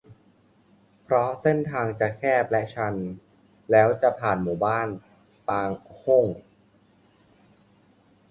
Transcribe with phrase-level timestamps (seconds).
[1.03, 2.95] เพราะเส้นทางจะแคบและชัน
[3.71, 4.87] แล้วจะผ่านหมู่บ้าน
[5.47, 6.25] ปางโฮ่ง